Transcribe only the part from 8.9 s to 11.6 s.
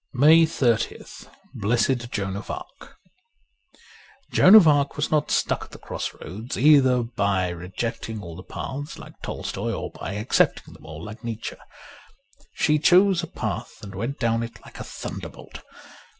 like Tolstoy or by accepting them all like Nietzsche.